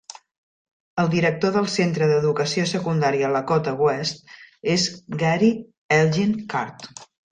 El 1.01 1.09
director 1.15 1.51
del 1.57 1.67
centre 1.73 2.07
d'educació 2.11 2.65
secundària 2.71 3.29
Lakota 3.35 3.75
West 3.83 4.33
és 4.77 4.87
Gary 5.25 5.53
Elgin 5.99 6.35
Card. 6.55 6.91